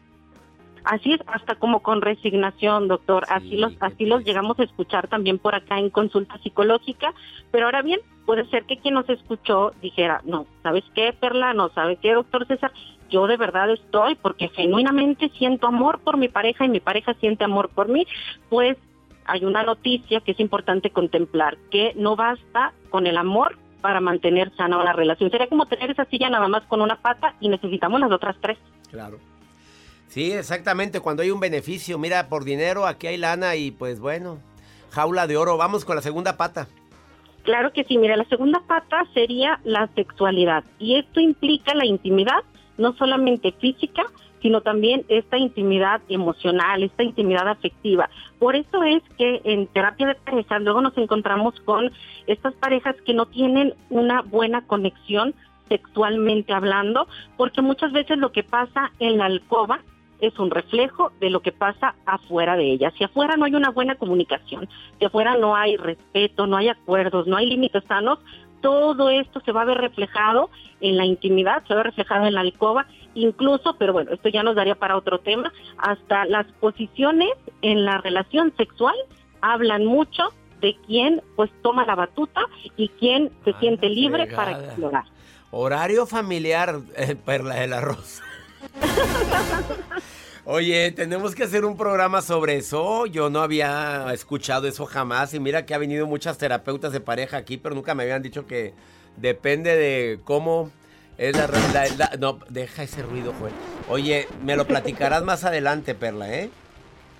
Así 0.87 1.13
es, 1.13 1.21
hasta 1.27 1.57
como 1.57 1.81
con 1.81 2.01
resignación, 2.01 2.87
doctor. 2.87 3.25
Así 3.29 3.57
los 3.57 3.73
así 3.81 4.07
los 4.07 4.25
llegamos 4.25 4.57
a 4.61 4.63
escuchar 4.63 5.09
también 5.09 5.39
por 5.39 5.57
acá 5.57 5.81
en 5.81 5.91
consulta 5.91 6.39
psicológica, 6.39 7.13
pero 7.51 7.67
ahora 7.67 7.83
bien, 7.83 7.99
puede 8.25 8.49
ser 8.51 8.67
que 8.67 8.79
quien 8.79 8.95
nos 8.95 9.09
escuchó 9.09 9.73
dijera, 9.83 10.21
"No, 10.25 10.47
¿sabes 10.63 10.85
qué, 10.95 11.13
Perla? 11.13 11.55
No, 11.55 11.71
¿sabe 11.71 11.97
qué, 11.97 12.15
doctor 12.15 12.47
César? 12.47 12.71
Yo 13.11 13.27
de 13.27 13.37
verdad 13.37 13.69
estoy 13.71 14.15
porque 14.15 14.49
genuinamente 14.49 15.29
siento 15.31 15.67
amor 15.67 15.99
por 15.99 16.19
mi 16.19 16.29
pareja 16.29 16.65
y 16.65 16.69
mi 16.69 16.79
pareja 16.79 17.15
siente 17.15 17.43
amor 17.43 17.69
por 17.71 17.89
mí." 17.89 18.07
Pues 18.49 18.77
hay 19.25 19.45
una 19.45 19.65
noticia 19.65 20.21
que 20.21 20.33
es 20.33 20.39
importante 20.39 20.91
contemplar, 20.91 21.59
que 21.73 21.95
no 21.97 22.15
basta 22.15 22.75
con 22.91 23.09
el 23.09 23.17
amor 23.17 23.59
para 23.81 24.01
mantener 24.01 24.55
sana 24.55 24.79
una 24.79 24.93
relación. 24.93 25.33
Sería 25.33 25.49
como 25.49 25.67
tener 25.67 25.91
esa 25.91 26.05
silla 26.05 26.31
nada 26.31 26.47
más 26.47 26.63
con 26.67 26.81
una 26.81 26.95
pata 26.95 27.35
y 27.41 27.49
necesitamos 27.49 27.99
las 27.99 28.13
otras 28.13 28.37
tres. 28.41 28.57
Claro. 28.89 29.19
Sí, 30.09 30.33
exactamente. 30.33 31.01
Cuando 31.01 31.23
hay 31.23 31.31
un 31.31 31.41
beneficio, 31.41 31.99
mira, 31.99 32.29
por 32.29 32.45
dinero 32.45 32.87
aquí 32.87 33.07
hay 33.07 33.17
lana 33.17 33.57
y 33.57 33.71
pues 33.71 34.01
bueno, 34.01 34.39
jaula 34.91 35.27
de 35.27 35.37
oro. 35.37 35.57
Vamos 35.57 35.85
con 35.85 35.97
la 35.97 36.03
segunda 36.03 36.37
pata. 36.37 36.69
Claro 37.43 37.73
que 37.73 37.85
sí, 37.85 37.97
mira, 37.97 38.17
la 38.17 38.25
segunda 38.25 38.61
pata 38.67 39.05
sería 39.15 39.61
la 39.63 39.89
sexualidad 39.95 40.65
y 40.81 40.97
esto 40.97 41.21
implica 41.21 41.75
la 41.75 41.87
intimidad, 41.87 42.43
no 42.77 42.93
solamente 42.95 43.53
física, 43.53 44.03
sino 44.43 44.63
también 44.63 45.05
esta 45.09 45.39
intimidad 45.39 46.01
emocional, 46.09 46.83
esta 46.83 47.05
intimidad 47.05 47.49
afectiva. 47.49 48.11
Por 48.39 48.57
eso 48.57 48.83
es 48.83 49.03
que 49.17 49.41
en 49.45 49.67
terapia 49.69 50.09
de 50.09 50.15
pareja 50.17 50.59
luego 50.59 50.81
nos 50.81 50.97
encontramos 50.99 51.59
con 51.61 51.93
estas 52.27 52.55
parejas 52.55 52.97
que 53.05 53.15
no 53.15 53.27
tienen 53.27 53.75
una 53.91 54.23
buena 54.23 54.67
conexión 54.67 55.35
sexualmente 55.69 56.53
hablando, 56.53 57.07
porque 57.37 57.63
muchas 57.63 57.93
veces 57.93 58.19
lo 58.19 58.33
que 58.33 58.43
pasa 58.43 58.93
en 58.99 59.19
la 59.19 59.27
alcoba 59.27 59.81
es 60.21 60.39
un 60.39 60.51
reflejo 60.51 61.13
de 61.21 61.31
lo 61.31 61.41
que 61.41 61.53
pasa 61.53 61.95
afuera 62.07 62.57
de 62.57 62.71
ella. 62.71 62.93
Si 62.97 63.05
afuera 63.05 63.37
no 63.37 63.45
hay 63.45 63.55
una 63.55 63.71
buena 63.71 63.97
comunicación, 63.97 64.69
si 64.99 65.05
afuera 65.05 65.37
no 65.37 65.57
hay 65.57 65.77
respeto, 65.77 66.47
no 66.47 66.57
hay 66.57 66.69
acuerdos, 66.69 67.27
no 67.27 67.37
hay 67.37 67.47
límites 67.47 67.85
sanos, 67.89 68.19
todo 68.61 69.11
esto 69.11 69.41
se 69.45 69.53
va 69.53 69.63
a 69.63 69.67
ver 69.67 69.79
reflejado 69.79 70.51
en 70.81 70.97
la 70.97 71.05
intimidad, 71.05 71.63
se 71.67 71.75
va 71.75 71.81
a 71.81 71.83
ver 71.85 71.87
reflejado 71.87 72.27
en 72.27 72.35
la 72.35 72.41
alcoba, 72.41 72.87
incluso, 73.15 73.77
pero 73.79 73.93
bueno, 73.93 74.13
esto 74.13 74.29
ya 74.29 74.43
nos 74.43 74.57
daría 74.57 74.75
para 74.75 74.97
otro 74.97 75.21
tema, 75.21 75.53
hasta 75.79 76.25
las 76.27 76.47
posiciones 76.61 77.31
en 77.63 77.85
la 77.85 77.99
relación 77.99 78.53
sexual 78.57 78.97
hablan 79.41 79.85
mucho 79.85 80.33
de 80.61 80.77
quién 80.87 81.23
pues 81.37 81.51
toma 81.63 81.85
la 81.85 81.95
batuta 81.95 82.41
y 82.77 82.89
quién 82.89 83.31
se 83.45 83.53
siente 83.55 83.89
libre 83.89 84.27
para 84.29 84.53
explorar. 84.53 85.05
Horario 85.51 86.07
familiar, 86.07 86.81
eh, 86.97 87.15
Perla 87.15 87.57
del 87.57 87.73
Arroz. 87.73 88.23
Oye, 90.45 90.93
tenemos 90.93 91.35
que 91.35 91.43
hacer 91.43 91.65
un 91.65 91.77
programa 91.77 92.23
sobre 92.23 92.57
eso. 92.57 93.07
Yo 93.07 93.31
no 93.31 93.41
había 93.41 94.13
escuchado 94.13 94.69
eso 94.69 94.87
jamás. 94.87 95.35
Y 95.35 95.41
mira 95.41 95.67
que 95.67 95.75
ha 95.75 95.79
venido 95.79 96.07
muchas 96.07 96.39
terapeutas 96.39 96.93
de 96.93 97.01
pareja 97.01 97.37
aquí, 97.37 97.57
pero 97.57 97.75
nunca 97.75 97.95
me 97.95 98.05
habían 98.05 98.23
dicho 98.23 98.47
que 98.47 98.73
depende 99.17 99.75
de 99.77 100.21
cómo 100.23 100.71
es 101.19 101.37
la... 101.37 101.49
la- 101.97 102.17
no, 102.19 102.39
deja 102.49 102.85
ese 102.85 103.03
ruido, 103.03 103.33
Joel. 103.41 103.53
Oye, 103.89 104.29
me 104.45 104.55
lo 104.55 104.67
platicarás 104.67 105.25
más 105.25 105.45
adelante, 105.45 105.95
Perla, 105.97 106.33
¿eh? 106.33 106.51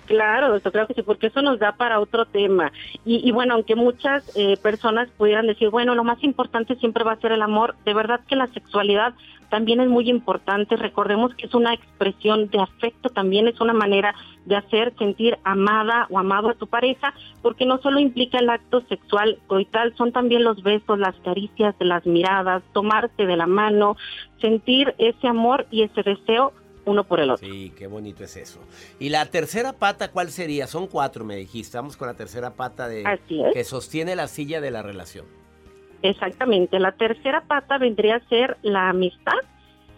Claro, 0.05 0.47
doctor, 0.53 0.71
creo 0.71 0.87
que 0.87 0.93
sí, 0.93 1.01
porque 1.01 1.27
eso 1.27 1.41
nos 1.41 1.59
da 1.59 1.73
para 1.73 1.99
otro 1.99 2.25
tema. 2.25 2.71
Y, 3.03 3.27
y 3.27 3.31
bueno, 3.31 3.55
aunque 3.55 3.75
muchas 3.75 4.23
eh, 4.37 4.55
personas 4.55 5.09
pudieran 5.17 5.47
decir, 5.47 5.69
bueno, 5.69 5.95
lo 5.95 6.05
más 6.05 6.23
importante 6.23 6.75
siempre 6.77 7.03
va 7.03 7.11
a 7.11 7.19
ser 7.19 7.33
el 7.33 7.41
amor, 7.41 7.75
de 7.83 7.93
verdad 7.93 8.21
que 8.25 8.37
la 8.37 8.47
sexualidad 8.47 9.13
también 9.49 9.79
es 9.81 9.87
muy 9.87 10.09
importante. 10.09 10.75
Recordemos 10.75 11.33
que 11.35 11.45
es 11.45 11.53
una 11.53 11.73
expresión 11.73 12.49
de 12.49 12.59
afecto, 12.59 13.09
también 13.09 13.47
es 13.47 13.59
una 13.61 13.73
manera 13.73 14.13
de 14.45 14.55
hacer 14.55 14.93
sentir 14.97 15.37
amada 15.43 16.07
o 16.09 16.19
amado 16.19 16.49
a 16.49 16.53
tu 16.55 16.67
pareja, 16.67 17.13
porque 17.41 17.65
no 17.65 17.79
solo 17.79 17.99
implica 17.99 18.39
el 18.39 18.49
acto 18.49 18.81
sexual 18.87 19.39
coital, 19.47 19.93
son 19.97 20.11
también 20.11 20.43
los 20.43 20.63
besos, 20.63 20.99
las 20.99 21.15
caricias, 21.17 21.75
las 21.79 22.05
miradas, 22.05 22.63
tomarte 22.73 23.25
de 23.25 23.37
la 23.37 23.47
mano, 23.47 23.97
sentir 24.41 24.95
ese 24.97 25.27
amor 25.27 25.67
y 25.71 25.83
ese 25.83 26.03
deseo 26.03 26.53
uno 26.85 27.03
por 27.03 27.19
el 27.19 27.31
otro. 27.31 27.45
Sí, 27.45 27.73
qué 27.77 27.87
bonito 27.87 28.23
es 28.23 28.37
eso. 28.37 28.59
¿Y 28.99 29.09
la 29.09 29.25
tercera 29.25 29.73
pata 29.73 30.09
cuál 30.09 30.31
sería? 30.31 30.67
Son 30.67 30.87
cuatro, 30.87 31.25
me 31.25 31.35
dijiste. 31.35 31.77
Vamos 31.77 31.97
con 31.97 32.07
la 32.07 32.13
tercera 32.13 32.51
pata 32.51 32.87
de 32.87 33.05
Así 33.05 33.43
es. 33.43 33.53
que 33.53 33.63
sostiene 33.65 34.15
la 34.15 34.27
silla 34.27 34.61
de 34.61 34.71
la 34.71 34.81
relación. 34.81 35.25
Exactamente. 36.01 36.79
La 36.79 36.91
tercera 36.91 37.41
pata 37.41 37.77
vendría 37.77 38.17
a 38.17 38.27
ser 38.27 38.57
la 38.61 38.89
amistad. 38.89 39.37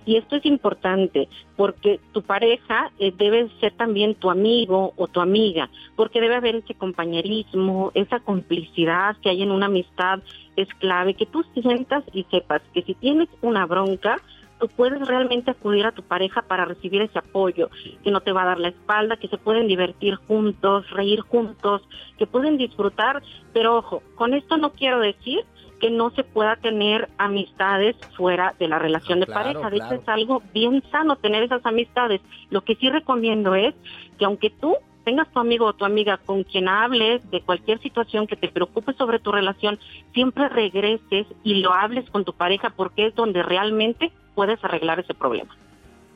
Y 0.05 0.15
esto 0.15 0.37
es 0.37 0.45
importante 0.45 1.27
porque 1.55 1.99
tu 2.13 2.23
pareja 2.23 2.89
eh, 2.97 3.13
debe 3.15 3.47
ser 3.59 3.73
también 3.73 4.15
tu 4.15 4.31
amigo 4.31 4.93
o 4.95 5.07
tu 5.07 5.21
amiga, 5.21 5.69
porque 5.95 6.19
debe 6.19 6.35
haber 6.35 6.55
ese 6.55 6.73
compañerismo, 6.73 7.91
esa 7.93 8.19
complicidad 8.19 9.17
que 9.21 9.29
hay 9.29 9.43
en 9.43 9.51
una 9.51 9.67
amistad 9.67 10.21
es 10.55 10.67
clave, 10.79 11.13
que 11.13 11.27
tú 11.27 11.43
sientas 11.53 12.03
y 12.11 12.23
sepas 12.31 12.61
que 12.73 12.81
si 12.81 12.95
tienes 12.95 13.27
una 13.41 13.67
bronca, 13.67 14.15
tú 14.59 14.67
puedes 14.67 15.05
realmente 15.07 15.51
acudir 15.51 15.85
a 15.85 15.91
tu 15.91 16.03
pareja 16.03 16.41
para 16.41 16.65
recibir 16.65 17.01
ese 17.01 17.19
apoyo, 17.19 17.69
que 18.03 18.11
no 18.11 18.21
te 18.21 18.31
va 18.31 18.43
a 18.43 18.47
dar 18.47 18.59
la 18.59 18.69
espalda, 18.69 19.17
que 19.17 19.27
se 19.27 19.37
pueden 19.37 19.67
divertir 19.67 20.15
juntos, 20.15 20.89
reír 20.89 21.21
juntos, 21.21 21.81
que 22.17 22.25
pueden 22.27 22.57
disfrutar, 22.57 23.21
pero 23.53 23.77
ojo, 23.77 24.01
con 24.15 24.33
esto 24.33 24.57
no 24.57 24.71
quiero 24.71 24.99
decir 24.99 25.45
que 25.79 25.89
no 25.89 26.11
se 26.11 26.23
pueda 26.23 26.55
tener 26.57 27.09
amistades 27.17 27.95
fuera 28.15 28.53
de 28.59 28.67
la 28.67 28.79
relación 28.79 29.19
de 29.19 29.25
Claro, 29.25 29.61
pareja. 29.61 29.69
De 29.69 29.77
hecho, 29.77 30.01
es 30.01 30.09
algo 30.09 30.43
bien 30.53 30.83
sano 30.91 31.15
tener 31.15 31.43
esas 31.43 31.65
amistades. 31.65 32.21
Lo 32.49 32.61
que 32.61 32.75
sí 32.75 32.89
recomiendo 32.89 33.55
es 33.55 33.73
que 34.17 34.25
aunque 34.25 34.49
tú 34.49 34.75
tengas 35.03 35.31
tu 35.31 35.39
amigo 35.39 35.65
o 35.65 35.73
tu 35.73 35.85
amiga 35.85 36.17
con 36.17 36.43
quien 36.43 36.67
hables 36.67 37.27
de 37.31 37.41
cualquier 37.41 37.81
situación 37.81 38.27
que 38.27 38.35
te 38.35 38.49
preocupe 38.49 38.93
sobre 38.93 39.19
tu 39.19 39.31
relación, 39.31 39.79
siempre 40.13 40.49
regreses 40.49 41.25
y 41.43 41.55
lo 41.55 41.73
hables 41.73 42.09
con 42.09 42.25
tu 42.25 42.33
pareja 42.33 42.71
porque 42.75 43.07
es 43.07 43.15
donde 43.15 43.41
realmente 43.41 44.11
puedes 44.35 44.63
arreglar 44.63 44.99
ese 44.99 45.13
problema. 45.13 45.55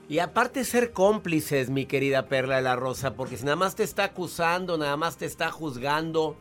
Y 0.09 0.19
aparte 0.19 0.63
ser 0.65 0.91
cómplices, 0.91 1.69
mi 1.69 1.85
querida 1.85 2.27
Perla 2.27 2.57
de 2.57 2.61
la 2.61 2.75
Rosa, 2.75 3.15
porque 3.15 3.37
si 3.37 3.45
nada 3.45 3.55
más 3.55 3.75
te 3.75 3.83
está 3.83 4.03
acusando, 4.03 4.77
nada 4.77 4.97
más 4.97 5.17
te 5.17 5.25
está 5.25 5.49
juzgando, 5.49 6.35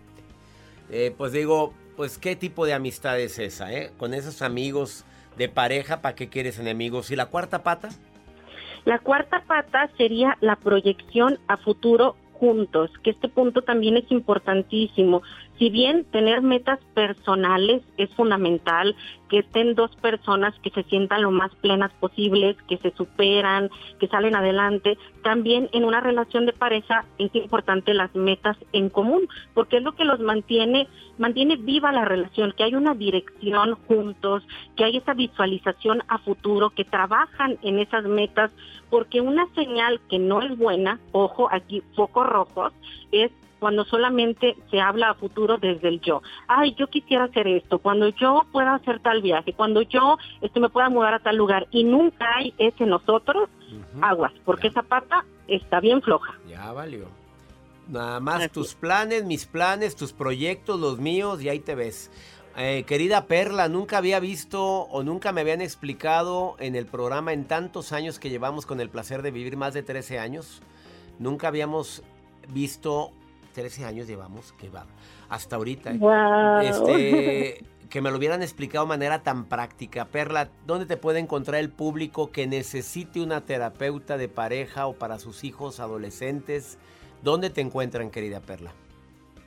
eh, 0.91 1.15
pues 1.17 1.33
digo, 1.33 1.73
pues 1.97 2.19
qué 2.19 2.37
tipo 2.37 2.67
de 2.67 2.75
amistad 2.75 3.19
es 3.21 3.39
esa, 3.39 3.73
¿eh? 3.73 3.93
Con 3.99 4.15
esos 4.15 4.43
amigos 4.43 5.05
de 5.37 5.49
pareja, 5.49 6.03
¿para 6.03 6.15
qué 6.15 6.29
quieres 6.29 6.59
enemigos? 6.59 7.11
¿Y 7.11 7.17
la 7.17 7.27
cuarta 7.27 7.63
pata? 7.63 7.91
La 8.85 8.99
cuarta 8.99 9.45
pata 9.47 9.91
sería 9.97 10.37
la 10.41 10.57
proyección 10.57 11.39
a 11.47 11.57
futuro 11.57 12.17
juntos, 12.33 12.91
que 13.05 13.11
este 13.11 13.29
punto 13.29 13.63
también 13.63 13.97
es 13.97 14.11
importantísimo. 14.11 15.23
Si 15.63 15.71
bien 15.71 16.05
tener 16.11 16.43
metas 16.43 16.81
personales 16.93 17.83
es 17.97 18.11
fundamental, 18.17 18.97
que 19.29 19.39
estén 19.39 19.77
dos 19.77 19.95
personas 19.95 20.53
que 20.59 20.71
se 20.71 20.83
sientan 20.83 21.23
lo 21.23 21.31
más 21.31 21.55
plenas 21.55 21.93
posibles, 22.01 22.57
que 22.69 22.79
se 22.79 22.91
superan, 22.91 23.71
que 24.01 24.09
salen 24.09 24.35
adelante, 24.35 24.99
también 25.23 25.71
en 25.73 25.85
una 25.85 26.01
relación 26.01 26.47
de 26.47 26.53
pareja 26.53 27.05
es 27.19 27.33
importante 27.37 27.95
las 27.95 28.13
metas 28.17 28.57
en 28.73 28.89
común, 28.89 29.29
porque 29.55 29.77
es 29.77 29.85
lo 29.85 29.93
que 29.93 30.05
los 30.05 30.19
mantiene, 30.19 30.89
mantiene 31.17 31.55
viva 31.55 31.93
la 31.93 32.07
relación, 32.07 32.53
que 32.57 32.65
hay 32.65 32.75
una 32.75 32.97
dirección 32.97 33.77
juntos, 33.87 34.43
que 34.75 34.83
hay 34.83 34.97
esa 34.97 35.15
visualización 35.15 36.03
a 36.09 36.19
futuro, 36.19 36.71
que 36.71 36.85
trabajan 36.85 37.57
en 37.63 37.79
esas 37.79 38.03
metas, 38.03 38.51
porque 38.91 39.21
una 39.21 39.47
señal 39.55 40.01
que 40.11 40.19
no 40.19 40.43
es 40.43 40.59
buena, 40.59 40.99
ojo, 41.13 41.49
aquí 41.53 41.85
focos 41.95 42.27
rojos, 42.27 42.73
es 43.13 43.31
cuando 43.63 43.85
solamente 43.85 44.57
se 44.73 44.81
habla 44.81 45.11
a 45.11 45.15
futuro 45.15 45.57
desde 45.57 45.87
el 45.87 46.01
yo. 46.01 46.21
Ay, 46.49 46.75
yo 46.77 46.89
quisiera 46.89 47.27
hacer 47.27 47.47
esto, 47.47 47.79
cuando 47.79 48.09
yo 48.09 48.45
pueda 48.51 48.75
hacer 48.75 48.99
tal 48.99 49.23
viaje, 49.23 49.53
cuando 49.53 49.83
yo 49.83 50.19
este, 50.41 50.59
me 50.59 50.69
pueda 50.69 50.89
mudar 50.89 51.15
a 51.15 51.21
tal 51.21 51.37
lugar 51.37 51.69
y 51.71 51.85
nunca 51.85 52.27
hay 52.39 52.53
ese 52.59 52.87
nosotros, 52.87 53.49
aguas, 54.01 54.33
porque 54.45 54.67
esa 54.67 54.83
pata 54.83 55.25
está 55.47 55.79
bien 55.79 56.03
floja. 56.03 56.37
Ya 56.49 56.73
valió. 56.73 57.07
Nada 57.87 58.19
más 58.19 58.51
tus 58.51 58.75
planes, 58.75 59.25
mis 59.27 59.47
planes, 59.47 59.95
tus 59.95 60.13
proyectos, 60.13 60.81
los 60.81 60.99
míos, 60.99 61.41
y 61.41 61.49
ahí 61.49 61.61
te 61.61 61.77
ves. 61.77 62.11
Eh, 62.57 62.83
querida 62.85 63.27
Perla, 63.29 63.69
nunca 63.69 63.99
había 63.99 64.19
visto 64.19 64.61
o 64.61 65.05
nunca 65.05 65.31
me 65.31 65.41
habían 65.41 65.61
explicado 65.61 66.57
en 66.59 66.75
el 66.75 66.87
programa 66.87 67.33
en 67.33 67.45
tantos 67.45 67.93
años 67.93 68.19
que 68.19 68.29
llevamos 68.29 68.67
con 68.67 68.81
el 68.81 68.91
placer 68.91 69.23
de 69.23 69.31
vivir, 69.31 69.57
más 69.57 69.73
de 69.73 69.85
13 69.85 70.19
años. 70.19 70.63
Nunca 71.21 71.47
habíamos 71.47 72.03
visto, 72.49 73.13
13 73.53 73.85
años 73.85 74.07
llevamos, 74.07 74.53
que 74.55 74.69
va, 74.69 74.87
hasta 75.29 75.57
ahorita. 75.57 75.93
Guau. 75.95 76.61
Este, 76.61 77.65
que 77.93 78.01
me 78.01 78.11
lo 78.11 78.17
hubieran 78.17 78.43
explicado 78.43 78.87
de 78.87 78.89
manera 78.89 79.23
tan 79.23 79.45
práctica. 79.45 80.07
Perla, 80.07 80.49
¿dónde 80.67 80.87
te 80.87 80.97
puede 80.97 81.19
encontrar 81.19 81.61
el 81.61 81.71
público 81.71 82.31
que 82.31 82.47
necesite 82.47 83.21
una 83.21 83.43
terapeuta 83.43 84.17
de 84.17 84.29
pareja 84.29 84.87
o 84.87 84.95
para 84.95 85.19
sus 85.19 85.45
hijos 85.45 85.79
adolescentes? 85.79 86.79
¿Dónde 87.23 87.51
te 87.51 87.61
encuentran, 87.61 88.11
querida 88.11 88.41
Perla? 88.41 88.73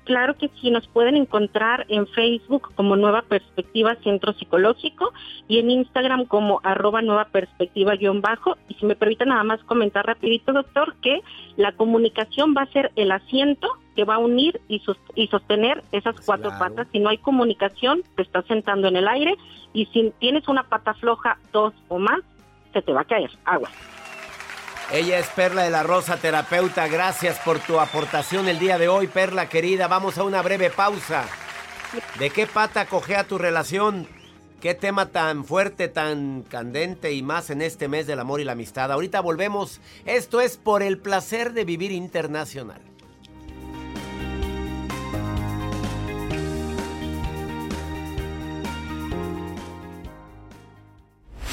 Claro 0.06 0.38
que 0.38 0.52
sí, 0.62 0.70
nos 0.70 0.88
pueden 0.88 1.16
encontrar 1.16 1.88
en 1.90 2.06
Facebook 2.06 2.72
como 2.76 2.96
Nueva 2.96 3.24
Perspectiva 3.24 3.96
Centro 4.04 4.34
Psicológico 4.34 5.12
y 5.48 5.58
en 5.58 5.72
Instagram 5.72 6.26
como 6.26 6.62
arroba 6.64 7.02
Nueva 7.02 7.26
Perspectiva 7.26 7.96
guion 7.96 8.22
bajo. 8.22 8.58
Y 8.70 8.76
si 8.76 8.86
me 8.86 8.96
permite 8.96 9.26
nada 9.26 9.44
más 9.44 9.64
comentar 9.64 10.06
rapidito, 10.06 10.54
doctor, 10.54 10.96
que 11.02 11.22
la 11.58 11.72
comunicación 11.72 12.54
va 12.56 12.62
a 12.62 12.72
ser 12.72 12.92
el 12.96 13.12
asiento 13.12 13.68
que 13.96 14.04
va 14.04 14.16
a 14.16 14.20
unir 14.20 14.62
y, 14.68 14.82
y 15.16 15.28
sostener 15.28 15.84
esas 15.92 16.16
cuatro 16.22 16.52
patas. 16.60 16.88
Si 16.92 17.00
no 17.00 17.10
hay 17.10 17.18
comunicación, 17.18 18.04
te 18.16 18.22
estás 18.22 18.46
sentando 18.46 18.88
en 18.88 18.96
el 18.98 19.08
aire 19.08 19.36
y 19.74 19.86
si 19.88 20.12
tienes 20.20 20.48
una 20.48 20.64
pata 20.64 20.94
floja, 20.94 21.38
dos 21.52 21.74
o 21.88 21.98
más, 22.00 22.20
se 22.74 22.82
te 22.82 22.92
va 22.94 23.02
a 23.02 23.06
caer 23.06 23.32
agua. 23.46 23.70
Ella 24.92 25.18
es 25.18 25.28
Perla 25.30 25.64
de 25.64 25.72
la 25.72 25.82
Rosa, 25.82 26.18
terapeuta. 26.18 26.88
Gracias 26.88 27.40
por 27.40 27.60
tu 27.60 27.80
aportación 27.80 28.48
el 28.48 28.60
día 28.60 28.78
de 28.78 28.88
hoy, 28.88 29.08
Perla 29.08 29.50
querida. 29.50 29.88
Vamos 29.88 30.18
a 30.18 30.24
una 30.24 30.42
breve 30.44 30.70
pausa. 30.70 31.26
¿De 32.20 32.30
qué 32.30 32.46
pata 32.46 32.86
cogea 32.86 33.24
tu 33.24 33.38
relación? 33.38 34.08
Qué 34.62 34.74
tema 34.74 35.08
tan 35.08 35.46
fuerte, 35.46 35.88
tan 35.88 36.44
candente 36.44 37.14
y 37.14 37.24
más 37.24 37.50
en 37.50 37.62
este 37.62 37.88
mes 37.88 38.08
del 38.08 38.20
amor 38.20 38.42
y 38.42 38.44
la 38.44 38.52
amistad. 38.52 38.92
Ahorita 38.92 39.22
volvemos. 39.22 39.82
Esto 40.06 40.40
es 40.40 40.58
por 40.58 40.84
el 40.84 40.98
placer 40.98 41.54
de 41.54 41.66
vivir 41.66 41.92
internacional. 41.92 42.82